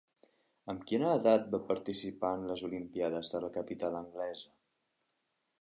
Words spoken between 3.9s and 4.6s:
anglesa?